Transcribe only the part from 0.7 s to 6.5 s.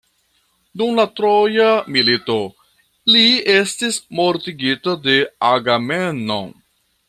Dum la troja milito, li estis mortigita de Agamemno.